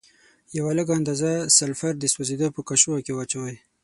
یوه 0.57 0.71
لږه 0.77 0.93
اندازه 0.99 1.31
سلفر 1.57 1.93
د 1.99 2.03
سوځیدو 2.13 2.47
په 2.55 2.61
قاشوغه 2.69 2.99
کې 3.05 3.13
واچوئ. 3.15 3.55